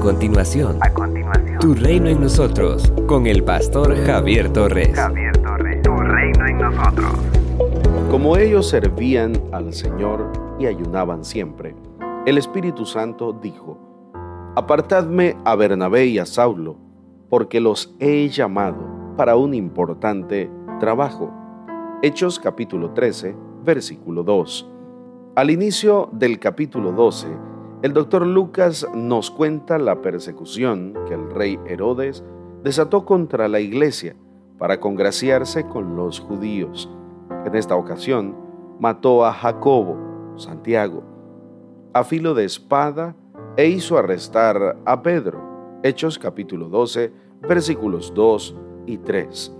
continuación, 0.00 0.78
a 0.80 0.92
continuación, 0.92 1.58
Tu 1.60 1.74
reino 1.74 2.08
en 2.08 2.20
nosotros, 2.22 2.90
con 3.06 3.26
el 3.26 3.44
pastor 3.44 3.94
Javier 4.06 4.50
Torres. 4.50 4.94
Javier 4.94 5.36
Torres, 5.36 5.82
Tu 5.82 5.94
reino 5.94 6.46
en 6.46 6.58
nosotros. 6.58 7.12
Como 8.10 8.38
ellos 8.38 8.68
servían 8.68 9.34
al 9.52 9.74
Señor 9.74 10.32
y 10.58 10.66
ayunaban 10.66 11.22
siempre, 11.22 11.76
el 12.24 12.38
Espíritu 12.38 12.86
Santo 12.86 13.38
dijo, 13.42 13.78
Apartadme 14.56 15.36
a 15.44 15.54
Bernabé 15.54 16.06
y 16.06 16.18
a 16.18 16.24
Saulo, 16.24 16.76
porque 17.28 17.60
los 17.60 17.94
he 18.00 18.26
llamado 18.28 19.14
para 19.18 19.36
un 19.36 19.52
importante 19.52 20.50
trabajo. 20.80 21.30
Hechos 22.02 22.40
capítulo 22.40 22.90
13, 22.92 23.36
versículo 23.64 24.22
2. 24.22 24.66
Al 25.36 25.50
inicio 25.50 26.08
del 26.12 26.38
capítulo 26.38 26.90
12, 26.92 27.28
el 27.82 27.94
doctor 27.94 28.26
Lucas 28.26 28.86
nos 28.94 29.30
cuenta 29.30 29.78
la 29.78 30.02
persecución 30.02 30.94
que 31.08 31.14
el 31.14 31.30
rey 31.30 31.58
Herodes 31.66 32.22
desató 32.62 33.06
contra 33.06 33.48
la 33.48 33.60
iglesia 33.60 34.14
para 34.58 34.80
congraciarse 34.80 35.66
con 35.66 35.96
los 35.96 36.20
judíos. 36.20 36.90
En 37.46 37.54
esta 37.54 37.76
ocasión, 37.76 38.36
mató 38.78 39.24
a 39.24 39.32
Jacobo, 39.32 39.96
Santiago, 40.36 41.02
a 41.94 42.04
filo 42.04 42.34
de 42.34 42.44
espada 42.44 43.16
e 43.56 43.68
hizo 43.68 43.96
arrestar 43.96 44.76
a 44.84 45.02
Pedro. 45.02 45.80
Hechos 45.82 46.18
capítulo 46.18 46.68
12, 46.68 47.10
versículos 47.48 48.12
2 48.14 48.56
y 48.84 48.98
3. 48.98 49.56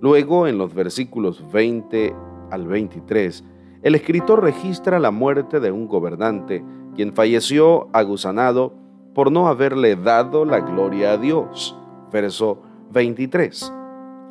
Luego, 0.00 0.46
en 0.46 0.56
los 0.56 0.72
versículos 0.72 1.44
20 1.52 2.14
al 2.50 2.66
23, 2.66 3.44
el 3.82 3.94
escritor 3.94 4.42
registra 4.42 4.98
la 4.98 5.10
muerte 5.10 5.60
de 5.60 5.70
un 5.70 5.86
gobernante 5.88 6.64
quien 6.94 7.12
falleció 7.12 7.88
aguzanado 7.92 8.74
por 9.14 9.32
no 9.32 9.48
haberle 9.48 9.96
dado 9.96 10.44
la 10.44 10.60
gloria 10.60 11.12
a 11.12 11.16
Dios. 11.16 11.76
Verso 12.12 12.62
23. 12.92 13.72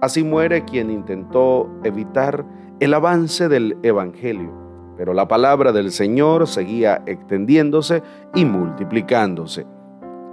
Así 0.02 0.24
muere 0.24 0.64
quien 0.66 0.92
intentó 0.92 1.70
evitar 1.84 2.46
el 2.80 2.94
avance 2.94 3.50
del 3.50 3.78
Evangelio, 3.84 4.54
pero 4.98 5.14
la 5.14 5.28
palabra 5.28 5.72
del 5.72 5.92
Señor 5.92 6.48
seguía 6.48 7.04
extendiéndose 7.06 8.02
y 8.34 8.46
multiplicándose. 8.46 9.66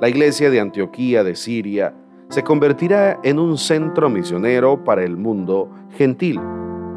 La 0.01 0.09
iglesia 0.09 0.51
de 0.51 0.61
Antioquía 0.61 1.25
de 1.25 1.35
Siria 1.35 1.95
se 2.29 2.43
convertirá 2.43 3.19
en 3.23 3.39
un 3.39 3.57
centro 3.59 4.11
misionero 4.11 4.85
para 4.85 5.05
el 5.05 5.17
mundo 5.17 5.71
gentil. 5.97 6.41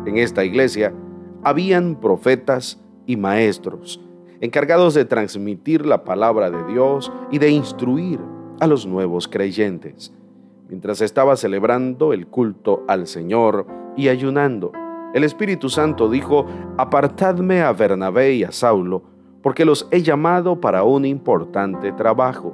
En 0.06 0.18
esta 0.18 0.44
iglesia 0.44 0.94
habían 1.44 1.96
profetas 1.96 2.82
y 3.06 3.16
maestros, 3.18 4.02
encargados 4.42 4.94
de 4.94 5.06
transmitir 5.06 5.86
la 5.86 6.04
palabra 6.04 6.50
de 6.50 6.64
Dios 6.72 7.12
y 7.32 7.40
de 7.40 7.50
instruir 7.50 8.20
a 8.60 8.68
los 8.68 8.86
nuevos 8.86 9.28
creyentes. 9.28 10.14
Mientras 10.68 11.02
estaba 11.02 11.36
celebrando 11.36 12.14
el 12.14 12.28
culto 12.28 12.84
al 12.88 13.08
Señor 13.08 13.66
y 13.98 14.08
ayunando, 14.08 14.72
el 15.14 15.24
Espíritu 15.24 15.70
Santo 15.70 16.10
dijo, 16.10 16.46
apartadme 16.78 17.62
a 17.62 17.74
Bernabé 17.74 18.34
y 18.36 18.44
a 18.44 18.52
Saulo, 18.52 19.02
porque 19.42 19.66
los 19.66 19.88
he 19.92 20.04
llamado 20.04 20.62
para 20.62 20.84
un 20.84 21.06
importante 21.06 21.92
trabajo. 21.94 22.54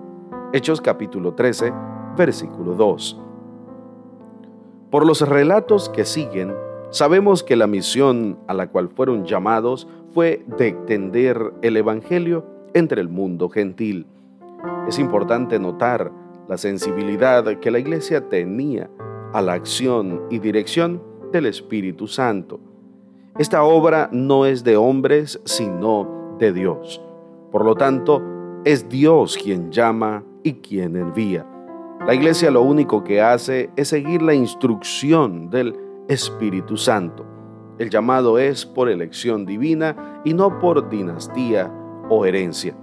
Hechos 0.54 0.80
capítulo 0.80 1.34
13, 1.34 1.74
versículo 2.16 2.76
2. 2.76 3.22
Por 4.90 5.06
los 5.06 5.28
relatos 5.28 5.90
que 5.90 6.06
siguen, 6.06 6.54
sabemos 6.96 7.44
que 7.44 7.58
la 7.58 7.68
misión 7.68 8.40
a 8.48 8.54
la 8.54 8.68
cual 8.68 8.88
fueron 8.88 9.26
llamados 9.26 9.86
fue 10.14 10.46
de 10.58 10.70
extender 10.70 11.54
el 11.62 11.76
Evangelio 11.76 12.46
entre 12.74 13.02
el 13.02 13.10
mundo 13.10 13.50
gentil. 13.50 14.08
Es 14.88 14.98
importante 14.98 15.60
notar 15.60 16.12
la 16.48 16.58
sensibilidad 16.58 17.60
que 17.60 17.70
la 17.70 17.80
iglesia 17.80 18.30
tenía 18.30 18.90
a 19.34 19.42
la 19.42 19.54
acción 19.54 20.22
y 20.30 20.40
dirección 20.40 21.04
del 21.34 21.48
Espíritu 21.48 22.08
Santo. 22.08 22.62
Esta 23.38 23.64
obra 23.64 24.08
no 24.14 24.46
es 24.46 24.64
de 24.64 24.78
hombres, 24.78 25.42
sino 25.44 26.38
de 26.40 26.54
Dios. 26.54 27.02
Por 27.52 27.66
lo 27.66 27.76
tanto, 27.76 28.24
es 28.64 28.88
Dios 28.88 29.38
quien 29.38 29.70
llama 29.70 30.24
y 30.44 30.54
quien 30.54 30.96
envía. 30.96 31.46
La 32.08 32.14
iglesia 32.14 32.52
lo 32.52 32.62
único 32.62 33.04
que 33.04 33.22
hace 33.22 33.70
es 33.76 33.90
seguir 33.90 34.22
la 34.22 34.34
instrucción 34.34 35.50
del 35.50 35.85
Espíritu 36.08 36.78
Santo. 36.78 37.26
El 37.80 37.90
llamado 37.90 38.38
es 38.38 38.66
por 38.66 38.90
elección 38.90 39.46
divina 39.46 40.22
y 40.24 40.34
no 40.34 40.60
por 40.60 40.88
dinastía 40.90 41.72
o 42.10 42.26
herencia. 42.26 42.76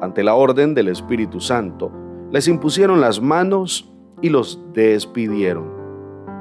Ante 0.00 0.24
la 0.24 0.34
orden 0.34 0.74
del 0.74 0.88
Espíritu 0.88 1.40
Santo, 1.40 1.92
les 2.30 2.48
impusieron 2.48 3.00
las 3.00 3.20
manos 3.20 3.92
y 4.22 4.30
los 4.30 4.60
despidieron. 4.72 5.70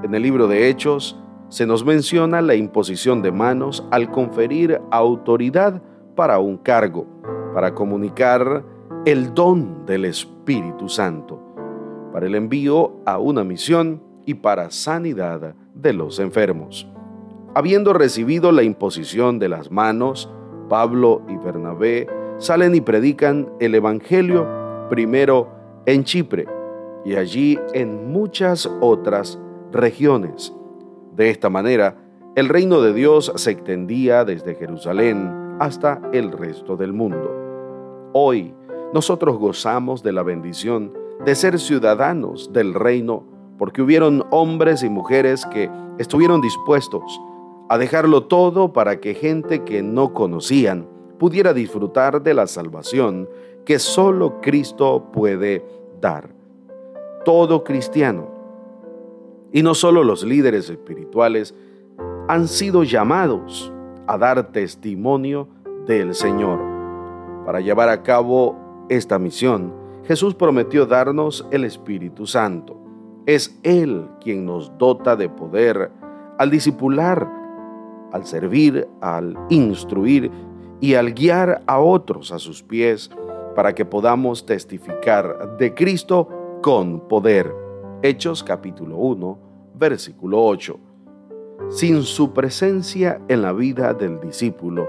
En 0.03 0.15
el 0.15 0.23
libro 0.23 0.47
de 0.47 0.69
Hechos 0.69 1.21
se 1.49 1.65
nos 1.65 1.85
menciona 1.85 2.41
la 2.41 2.55
imposición 2.55 3.21
de 3.21 3.31
manos 3.31 3.85
al 3.91 4.11
conferir 4.11 4.81
autoridad 4.91 5.81
para 6.15 6.39
un 6.39 6.57
cargo, 6.57 7.05
para 7.53 7.73
comunicar 7.75 8.63
el 9.05 9.33
don 9.33 9.85
del 9.85 10.05
Espíritu 10.05 10.89
Santo, 10.89 11.39
para 12.11 12.25
el 12.25 12.35
envío 12.35 12.93
a 13.05 13.19
una 13.19 13.43
misión 13.43 14.01
y 14.25 14.33
para 14.33 14.71
sanidad 14.71 15.55
de 15.75 15.93
los 15.93 16.19
enfermos. 16.19 16.87
Habiendo 17.53 17.93
recibido 17.93 18.51
la 18.51 18.63
imposición 18.63 19.39
de 19.39 19.49
las 19.49 19.71
manos, 19.71 20.29
Pablo 20.67 21.21
y 21.29 21.37
Bernabé 21.37 22.07
salen 22.37 22.75
y 22.75 22.81
predican 22.81 23.49
el 23.59 23.75
Evangelio 23.75 24.47
primero 24.89 25.49
en 25.85 26.03
Chipre 26.03 26.47
y 27.05 27.15
allí 27.15 27.59
en 27.73 28.11
muchas 28.11 28.69
otras 28.81 29.39
regiones. 29.71 30.53
De 31.15 31.29
esta 31.29 31.49
manera, 31.49 31.97
el 32.35 32.49
reino 32.49 32.81
de 32.81 32.93
Dios 32.93 33.31
se 33.35 33.51
extendía 33.51 34.25
desde 34.25 34.55
Jerusalén 34.55 35.55
hasta 35.59 36.01
el 36.11 36.31
resto 36.31 36.75
del 36.75 36.91
mundo. 36.91 37.31
Hoy 38.11 38.53
nosotros 38.93 39.37
gozamos 39.37 40.03
de 40.03 40.11
la 40.11 40.23
bendición 40.23 40.91
de 41.23 41.35
ser 41.35 41.59
ciudadanos 41.59 42.51
del 42.51 42.73
reino 42.73 43.34
porque 43.57 43.81
hubieron 43.81 44.25
hombres 44.31 44.83
y 44.83 44.89
mujeres 44.89 45.45
que 45.45 45.69
estuvieron 45.97 46.41
dispuestos 46.41 47.03
a 47.69 47.77
dejarlo 47.77 48.23
todo 48.25 48.73
para 48.73 48.99
que 48.99 49.13
gente 49.13 49.63
que 49.63 49.81
no 49.81 50.13
conocían 50.13 50.87
pudiera 51.17 51.53
disfrutar 51.53 52.21
de 52.21 52.33
la 52.33 52.47
salvación 52.47 53.29
que 53.65 53.79
solo 53.79 54.39
Cristo 54.41 55.11
puede 55.11 55.65
dar. 55.99 56.29
Todo 57.23 57.63
cristiano, 57.63 58.29
y 59.51 59.63
no 59.63 59.73
solo 59.73 60.03
los 60.03 60.23
líderes 60.23 60.69
espirituales, 60.69 61.55
han 62.27 62.47
sido 62.47 62.83
llamados 62.83 63.71
a 64.05 64.17
dar 64.17 64.51
testimonio 64.51 65.47
del 65.87 66.13
Señor. 66.13 66.59
Para 67.45 67.61
llevar 67.61 67.89
a 67.89 68.03
cabo 68.03 68.55
esta 68.89 69.17
misión, 69.17 69.73
Jesús 70.03 70.35
prometió 70.35 70.85
darnos 70.85 71.47
el 71.51 71.63
Espíritu 71.63 72.27
Santo. 72.27 72.84
Es 73.25 73.57
Él 73.63 74.07
quien 74.21 74.45
nos 74.45 74.77
dota 74.77 75.15
de 75.15 75.29
poder 75.29 75.91
al 76.37 76.49
discipular 76.49 77.27
al 78.15 78.25
servir, 78.25 78.87
al 79.01 79.37
instruir 79.49 80.31
y 80.79 80.93
al 80.93 81.13
guiar 81.13 81.61
a 81.67 81.79
otros 81.79 82.31
a 82.31 82.39
sus 82.39 82.63
pies 82.63 83.11
para 83.55 83.75
que 83.75 83.83
podamos 83.83 84.45
testificar 84.45 85.57
de 85.57 85.73
Cristo 85.73 86.29
con 86.61 87.01
poder. 87.09 87.53
Hechos 88.01 88.41
capítulo 88.41 88.95
1, 88.95 89.37
versículo 89.73 90.45
8. 90.45 90.79
Sin 91.69 92.03
su 92.03 92.31
presencia 92.31 93.21
en 93.27 93.41
la 93.41 93.51
vida 93.51 93.93
del 93.93 94.19
discípulo, 94.21 94.87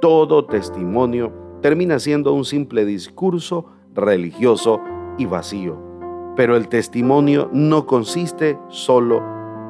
todo 0.00 0.44
testimonio 0.46 1.32
termina 1.60 2.00
siendo 2.00 2.32
un 2.32 2.44
simple 2.44 2.84
discurso 2.84 3.66
religioso 3.94 4.80
y 5.16 5.26
vacío. 5.26 5.93
Pero 6.36 6.56
el 6.56 6.68
testimonio 6.68 7.48
no 7.52 7.86
consiste 7.86 8.58
solo 8.68 9.22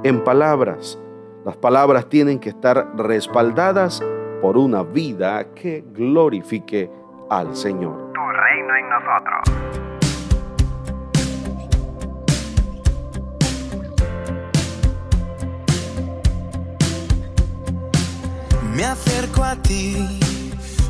en 0.02 0.24
palabras, 0.24 0.98
las 1.44 1.56
palabras 1.58 2.08
tienen 2.08 2.38
que 2.38 2.48
estar 2.48 2.96
respaldadas 2.96 4.02
por 4.40 4.56
una 4.56 4.82
vida 4.82 5.52
que 5.54 5.84
glorifique 5.92 6.90
al 7.28 7.54
Señor. 7.54 8.12
Tu 8.14 8.20
reino 8.20 8.76
en 8.76 8.88
nosotros. 8.88 9.74
Me 18.74 18.84
acerco 18.84 19.44
a 19.44 19.54
ti, 19.56 20.18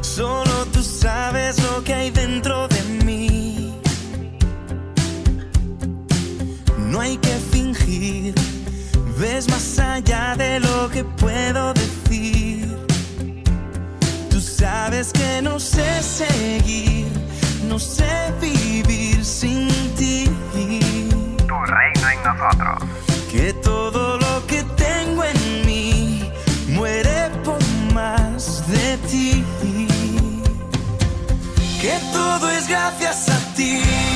solo 0.00 0.66
tú 0.72 0.80
sabes 0.80 1.60
lo 1.62 1.82
que 1.82 1.94
hay 1.94 2.10
dentro 2.10 2.68
de 2.68 3.04
mí. 3.04 3.43
No 6.94 7.00
hay 7.00 7.16
que 7.16 7.34
fingir 7.50 8.32
ves 9.18 9.48
más 9.48 9.80
allá 9.80 10.36
de 10.36 10.60
lo 10.60 10.88
que 10.90 11.02
puedo 11.02 11.74
decir. 11.74 12.68
Tú 14.30 14.40
sabes 14.40 15.12
que 15.12 15.42
no 15.42 15.58
sé 15.58 16.00
seguir, 16.04 17.08
no 17.68 17.80
sé 17.80 18.32
vivir 18.40 19.24
sin 19.24 19.66
ti. 19.96 20.30
Tu 21.48 21.56
reino 21.66 22.10
en 22.10 22.22
nosotros. 22.22 22.88
Que 23.32 23.52
todo 23.54 24.16
lo 24.16 24.46
que 24.46 24.62
tengo 24.76 25.24
en 25.24 25.66
mí 25.66 26.30
muere 26.68 27.28
por 27.42 27.58
más 27.92 28.68
de 28.68 28.98
ti. 29.08 29.44
Que 31.80 31.98
todo 32.12 32.48
es 32.50 32.68
gracias 32.68 33.28
a 33.30 33.54
ti. 33.56 34.13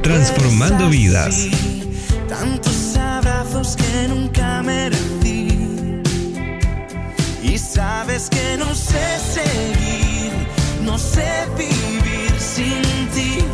Transformando 0.00 0.88
vidas. 0.88 1.48
Tantos 2.28 2.96
abrazos 2.96 3.74
que 3.74 4.06
nunca 4.06 4.62
merecí. 4.62 5.48
Y 7.42 7.58
sabes 7.58 8.28
que 8.30 8.56
no 8.56 8.72
sé 8.76 9.18
seguir, 9.18 10.32
no 10.84 10.96
sé 10.96 11.48
vivir 11.58 12.32
sin 12.38 13.08
ti. 13.12 13.53